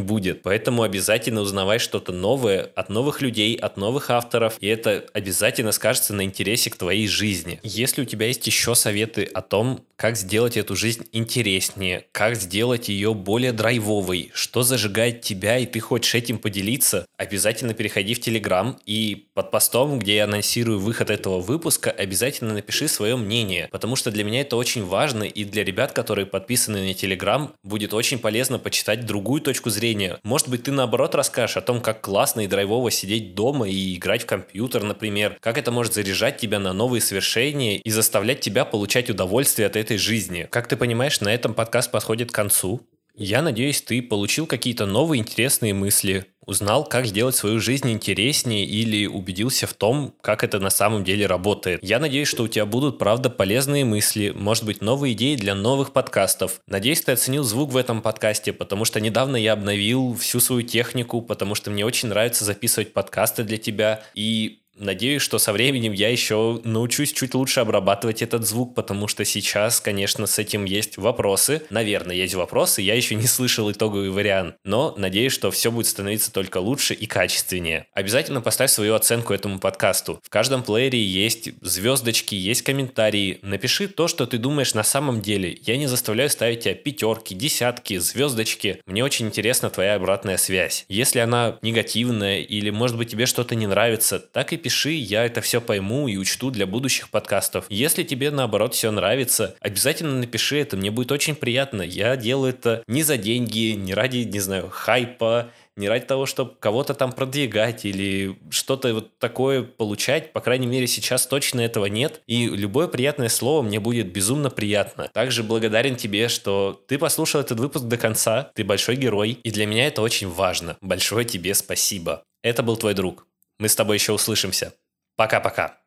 будет. 0.00 0.42
Поэтому 0.42 0.82
обязательно 0.82 1.40
узнавай 1.40 1.78
что-то 1.78 2.12
новое 2.12 2.70
от 2.74 2.88
новых 2.88 3.20
людей, 3.20 3.54
от 3.56 3.76
новых 3.76 4.10
авторов, 4.10 4.56
и 4.60 4.66
это 4.66 5.04
обязательно 5.12 5.72
скажется 5.72 6.14
на 6.14 6.24
интересе 6.24 6.70
к 6.70 6.76
твоей 6.76 7.08
жизни. 7.08 7.60
Если 7.62 8.02
у 8.02 8.04
тебя 8.04 8.26
есть 8.26 8.46
еще 8.46 8.74
советы 8.74 9.24
о 9.24 9.42
том, 9.42 9.80
как 10.02 10.16
сделать 10.16 10.56
эту 10.56 10.74
жизнь 10.74 11.06
интереснее, 11.12 12.06
как 12.10 12.34
сделать 12.34 12.88
ее 12.88 13.14
более 13.14 13.52
драйвовой, 13.52 14.32
что 14.34 14.64
зажигает 14.64 15.20
тебя 15.20 15.58
и 15.58 15.64
ты 15.64 15.78
хочешь 15.78 16.16
этим 16.16 16.38
поделиться, 16.38 17.06
обязательно 17.16 17.72
переходи 17.72 18.14
в 18.14 18.20
Телеграм 18.20 18.80
и 18.84 19.28
под 19.32 19.52
постом, 19.52 20.00
где 20.00 20.16
я 20.16 20.24
анонсирую 20.24 20.80
выход 20.80 21.08
этого 21.08 21.38
выпуска, 21.38 21.92
обязательно 21.92 22.52
напиши 22.52 22.88
свое 22.88 23.14
мнение, 23.14 23.68
потому 23.70 23.94
что 23.94 24.10
для 24.10 24.24
меня 24.24 24.40
это 24.40 24.56
очень 24.56 24.84
важно 24.84 25.22
и 25.22 25.44
для 25.44 25.62
ребят, 25.62 25.92
которые 25.92 26.26
подписаны 26.26 26.84
на 26.84 26.94
Телеграм, 26.94 27.54
будет 27.62 27.94
очень 27.94 28.18
полезно 28.18 28.58
почитать 28.58 29.06
другую 29.06 29.40
точку 29.40 29.70
зрения. 29.70 30.18
Может 30.24 30.48
быть, 30.48 30.64
ты 30.64 30.72
наоборот 30.72 31.14
расскажешь 31.14 31.58
о 31.58 31.60
том, 31.60 31.80
как 31.80 32.00
классно 32.00 32.40
и 32.40 32.48
драйвово 32.48 32.90
сидеть 32.90 33.36
дома 33.36 33.68
и 33.68 33.94
играть 33.94 34.24
в 34.24 34.26
компьютер, 34.26 34.82
например, 34.82 35.36
как 35.38 35.58
это 35.58 35.70
может 35.70 35.94
заряжать 35.94 36.38
тебя 36.38 36.58
на 36.58 36.72
новые 36.72 37.00
свершения 37.00 37.76
и 37.76 37.90
заставлять 37.92 38.40
тебя 38.40 38.64
получать 38.64 39.08
удовольствие 39.08 39.68
от 39.68 39.76
этой 39.92 39.98
жизни. 39.98 40.48
Как 40.50 40.68
ты 40.68 40.76
понимаешь, 40.76 41.20
на 41.20 41.28
этом 41.28 41.52
подкаст 41.54 41.90
подходит 41.90 42.30
к 42.30 42.34
концу. 42.34 42.80
Я 43.14 43.42
надеюсь, 43.42 43.82
ты 43.82 44.00
получил 44.00 44.46
какие-то 44.46 44.86
новые 44.86 45.20
интересные 45.20 45.74
мысли, 45.74 46.24
узнал, 46.46 46.84
как 46.84 47.04
сделать 47.04 47.36
свою 47.36 47.60
жизнь 47.60 47.90
интереснее 47.90 48.64
или 48.64 49.06
убедился 49.06 49.66
в 49.66 49.74
том, 49.74 50.14
как 50.22 50.42
это 50.44 50.60
на 50.60 50.70
самом 50.70 51.04
деле 51.04 51.26
работает. 51.26 51.80
Я 51.82 51.98
надеюсь, 51.98 52.28
что 52.28 52.44
у 52.44 52.48
тебя 52.48 52.64
будут, 52.64 52.98
правда, 52.98 53.28
полезные 53.28 53.84
мысли, 53.84 54.32
может 54.34 54.64
быть, 54.64 54.80
новые 54.80 55.12
идеи 55.12 55.36
для 55.36 55.54
новых 55.54 55.92
подкастов. 55.92 56.62
Надеюсь, 56.66 57.02
ты 57.02 57.12
оценил 57.12 57.44
звук 57.44 57.70
в 57.72 57.76
этом 57.76 58.00
подкасте, 58.00 58.54
потому 58.54 58.86
что 58.86 58.98
недавно 58.98 59.36
я 59.36 59.52
обновил 59.52 60.16
всю 60.16 60.40
свою 60.40 60.62
технику, 60.62 61.20
потому 61.20 61.54
что 61.54 61.70
мне 61.70 61.84
очень 61.84 62.08
нравится 62.08 62.46
записывать 62.46 62.94
подкасты 62.94 63.44
для 63.44 63.58
тебя, 63.58 64.02
и 64.14 64.61
Надеюсь, 64.76 65.22
что 65.22 65.38
со 65.38 65.52
временем 65.52 65.92
я 65.92 66.08
еще 66.08 66.60
научусь 66.64 67.12
чуть 67.12 67.34
лучше 67.34 67.60
обрабатывать 67.60 68.22
этот 68.22 68.46
звук, 68.46 68.74
потому 68.74 69.06
что 69.06 69.24
сейчас, 69.24 69.80
конечно, 69.80 70.26
с 70.26 70.38
этим 70.38 70.64
есть 70.64 70.96
вопросы. 70.96 71.62
Наверное, 71.68 72.16
есть 72.16 72.34
вопросы, 72.34 72.80
я 72.80 72.94
еще 72.94 73.14
не 73.14 73.26
слышал 73.26 73.70
итоговый 73.70 74.10
вариант, 74.10 74.56
но 74.64 74.94
надеюсь, 74.96 75.32
что 75.32 75.50
все 75.50 75.70
будет 75.70 75.86
становиться 75.86 76.32
только 76.32 76.58
лучше 76.58 76.94
и 76.94 77.06
качественнее. 77.06 77.86
Обязательно 77.92 78.40
поставь 78.40 78.70
свою 78.70 78.94
оценку 78.94 79.34
этому 79.34 79.58
подкасту. 79.58 80.20
В 80.22 80.30
каждом 80.30 80.62
плеере 80.62 81.02
есть 81.02 81.50
звездочки, 81.60 82.34
есть 82.34 82.62
комментарии. 82.62 83.38
Напиши 83.42 83.88
то, 83.88 84.08
что 84.08 84.26
ты 84.26 84.38
думаешь 84.38 84.74
на 84.74 84.84
самом 84.84 85.20
деле. 85.20 85.58
Я 85.62 85.76
не 85.76 85.86
заставляю 85.86 86.30
ставить 86.30 86.60
тебя 86.60 86.74
пятерки, 86.74 87.34
десятки, 87.34 87.98
звездочки. 87.98 88.80
Мне 88.86 89.04
очень 89.04 89.26
интересна 89.26 89.68
твоя 89.68 89.96
обратная 89.96 90.38
связь. 90.38 90.86
Если 90.88 91.18
она 91.18 91.58
негативная 91.60 92.40
или, 92.40 92.70
может 92.70 92.96
быть, 92.96 93.10
тебе 93.10 93.26
что-то 93.26 93.54
не 93.54 93.66
нравится, 93.66 94.18
так 94.18 94.52
и 94.52 94.61
пиши, 94.62 94.92
я 94.92 95.24
это 95.24 95.40
все 95.40 95.60
пойму 95.60 96.08
и 96.08 96.16
учту 96.16 96.50
для 96.50 96.66
будущих 96.66 97.10
подкастов. 97.10 97.66
Если 97.68 98.02
тебе, 98.02 98.30
наоборот, 98.30 98.74
все 98.74 98.90
нравится, 98.90 99.56
обязательно 99.60 100.18
напиши 100.18 100.58
это, 100.58 100.76
мне 100.76 100.90
будет 100.90 101.12
очень 101.12 101.34
приятно. 101.34 101.82
Я 101.82 102.16
делаю 102.16 102.50
это 102.54 102.82
не 102.86 103.02
за 103.02 103.16
деньги, 103.16 103.72
не 103.72 103.94
ради, 103.94 104.18
не 104.18 104.40
знаю, 104.40 104.68
хайпа, 104.70 105.50
не 105.76 105.88
ради 105.88 106.04
того, 106.04 106.26
чтобы 106.26 106.54
кого-то 106.58 106.94
там 106.94 107.12
продвигать 107.12 107.84
или 107.84 108.36
что-то 108.50 108.92
вот 108.94 109.18
такое 109.18 109.62
получать. 109.62 110.32
По 110.32 110.40
крайней 110.40 110.66
мере, 110.66 110.86
сейчас 110.86 111.26
точно 111.26 111.60
этого 111.60 111.86
нет. 111.86 112.20
И 112.26 112.46
любое 112.46 112.88
приятное 112.88 113.28
слово 113.28 113.62
мне 113.62 113.80
будет 113.80 114.12
безумно 114.12 114.50
приятно. 114.50 115.08
Также 115.12 115.42
благодарен 115.42 115.96
тебе, 115.96 116.28
что 116.28 116.80
ты 116.88 116.98
послушал 116.98 117.40
этот 117.40 117.58
выпуск 117.58 117.86
до 117.86 117.96
конца. 117.96 118.50
Ты 118.54 118.64
большой 118.64 118.96
герой. 118.96 119.38
И 119.42 119.50
для 119.50 119.66
меня 119.66 119.86
это 119.86 120.02
очень 120.02 120.28
важно. 120.28 120.76
Большое 120.80 121.24
тебе 121.24 121.54
спасибо. 121.54 122.22
Это 122.42 122.62
был 122.62 122.76
твой 122.76 122.94
друг. 122.94 123.26
Мы 123.62 123.68
с 123.68 123.76
тобой 123.76 123.94
еще 123.94 124.10
услышимся. 124.10 124.74
Пока-пока. 125.14 125.81